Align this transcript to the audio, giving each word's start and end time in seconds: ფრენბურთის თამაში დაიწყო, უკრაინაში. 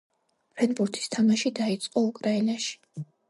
ფრენბურთის 0.55 1.11
თამაში 1.17 1.51
დაიწყო, 1.61 2.05
უკრაინაში. 2.09 2.75